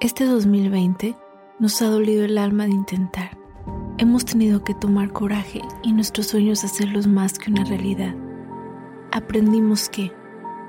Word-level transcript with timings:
Este 0.00 0.26
2020 0.26 1.16
nos 1.58 1.82
ha 1.82 1.90
dolido 1.90 2.24
el 2.24 2.38
alma 2.38 2.66
de 2.66 2.70
intentar. 2.70 3.36
Hemos 3.96 4.24
tenido 4.24 4.62
que 4.62 4.72
tomar 4.72 5.12
coraje 5.12 5.60
y 5.82 5.92
nuestros 5.92 6.28
sueños 6.28 6.62
hacerlos 6.62 7.08
más 7.08 7.36
que 7.36 7.50
una 7.50 7.64
realidad. 7.64 8.14
Aprendimos 9.10 9.88
que 9.88 10.12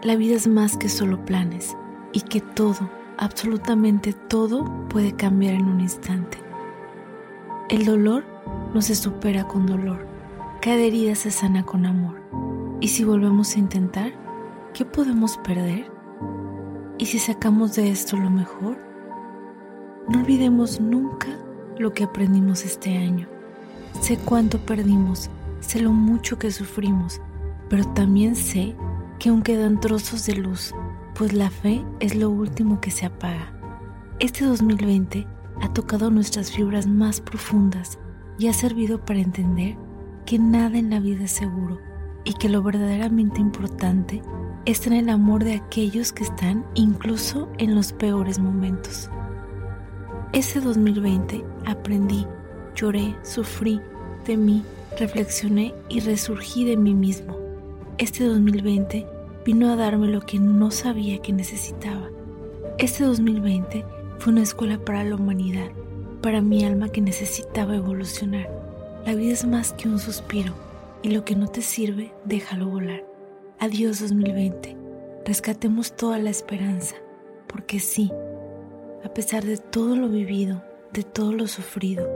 la 0.02 0.16
vida 0.16 0.36
es 0.36 0.48
más 0.48 0.78
que 0.78 0.90
solo 0.90 1.24
planes 1.26 1.78
y 2.12 2.22
que 2.22 2.42
todo, 2.42 2.90
absolutamente 3.20 4.14
todo, 4.14 4.66
puede 4.90 5.16
cambiar 5.16 5.54
en 5.54 5.68
un 5.68 5.80
instante. 5.80 6.40
El 7.70 7.86
dolor 7.86 8.24
no 8.74 8.82
se 8.82 8.96
supera 8.96 9.48
con 9.48 9.68
dolor, 9.68 10.08
cada 10.60 10.80
herida 10.80 11.14
se 11.14 11.30
sana 11.30 11.64
con 11.64 11.86
amor. 11.86 12.20
Y 12.82 12.88
si 12.88 13.04
volvemos 13.04 13.56
a 13.56 13.60
intentar, 13.60 14.12
¿qué 14.74 14.86
podemos 14.86 15.38
perder? 15.38 15.92
¿Y 16.98 17.06
si 17.06 17.20
sacamos 17.20 17.76
de 17.76 17.92
esto 17.92 18.18
lo 18.18 18.32
mejor? 18.32 18.89
No 20.10 20.22
olvidemos 20.22 20.82
nunca 20.82 21.28
lo 21.78 21.94
que 21.94 22.04
aprendimos 22.04 22.66
este 22.66 22.98
año. 22.98 23.28
Sé 24.02 24.18
cuánto 24.18 24.58
perdimos, 24.58 25.30
sé 25.60 25.80
lo 25.82 25.92
mucho 25.92 26.40
que 26.40 26.50
sufrimos, 26.50 27.22
pero 27.70 27.86
también 27.94 28.36
sé 28.36 28.76
que 29.20 29.30
aún 29.30 29.44
quedan 29.44 29.80
trozos 29.80 30.26
de 30.26 30.36
luz, 30.36 30.74
pues 31.14 31.34
la 31.34 31.52
fe 31.52 31.86
es 32.00 32.16
lo 32.16 32.32
último 32.32 32.82
que 32.82 32.90
se 32.90 33.06
apaga. 33.06 33.54
Este 34.20 34.46
2020 34.46 35.28
ha 35.62 35.74
tocado 35.74 36.10
nuestras 36.10 36.52
fibras 36.52 36.88
más 36.88 37.22
profundas 37.22 38.00
y 38.40 38.48
ha 38.48 38.54
servido 38.54 39.06
para 39.06 39.20
entender 39.20 39.78
que 40.26 40.40
nada 40.40 40.80
en 40.80 40.90
la 40.90 41.00
vida 41.00 41.26
es 41.26 41.32
seguro 41.32 41.78
y 42.24 42.34
que 42.34 42.50
lo 42.50 42.64
verdaderamente 42.64 43.42
importante 43.42 44.24
es 44.66 44.82
tener 44.82 45.04
el 45.04 45.10
amor 45.10 45.44
de 45.44 45.54
aquellos 45.54 46.12
que 46.14 46.24
están 46.24 46.66
incluso 46.74 47.48
en 47.60 47.76
los 47.76 47.94
peores 47.94 48.40
momentos. 48.40 49.12
Ese 50.32 50.62
2020 50.62 51.44
aprendí, 51.66 52.28
lloré, 52.76 53.16
sufrí, 53.24 53.82
temí, 54.26 54.64
reflexioné 55.00 55.74
y 55.90 56.02
resurgí 56.02 56.66
de 56.66 56.78
mí 56.78 56.94
mismo. 56.94 57.36
Este 57.98 58.26
2020 58.26 59.08
vino 59.44 59.72
a 59.72 59.76
darme 59.76 60.08
lo 60.08 60.22
que 60.22 60.38
no 60.38 60.70
sabía 60.70 61.20
que 61.20 61.34
necesitaba. 61.34 62.10
Este 62.78 63.06
2020 63.06 63.84
fue 64.20 64.34
una 64.34 64.44
escuela 64.44 64.78
para 64.78 65.04
la 65.04 65.16
humanidad, 65.16 65.72
para 66.22 66.42
mi 66.42 66.64
alma 66.64 66.90
que 66.90 67.02
necesitaba 67.02 67.76
evolucionar. 67.76 68.48
La 69.08 69.16
vida 69.16 69.34
es 69.34 69.46
más 69.46 69.74
que 69.74 69.90
un 69.90 69.98
suspiro 69.98 70.54
y 71.02 71.10
lo 71.10 71.26
que 71.26 71.36
no 71.36 71.48
te 71.48 71.64
sirve, 71.64 72.14
déjalo 72.26 72.68
volar. 72.68 73.04
Adiós 73.58 74.00
2020. 74.00 74.78
Rescatemos 75.26 75.96
toda 75.96 76.20
la 76.20 76.30
esperanza, 76.30 76.96
porque 77.48 77.80
sí, 77.80 78.12
a 79.04 79.14
pesar 79.14 79.46
de 79.46 79.58
todo 79.58 79.96
lo 79.96 80.10
vivido, 80.10 80.64
de 80.92 81.04
todo 81.04 81.34
lo 81.34 81.48
sufrido, 81.48 82.08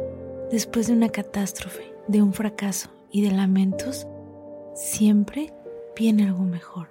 después 0.51 0.87
de 0.87 0.93
una 0.93 1.09
catástrofe, 1.09 1.93
de 2.07 2.21
un 2.21 2.33
fracaso 2.33 2.89
y 3.11 3.21
de 3.21 3.31
lamentos, 3.31 4.07
siempre 4.75 5.53
viene 5.95 6.23
algo 6.23 6.43
mejor. 6.43 6.89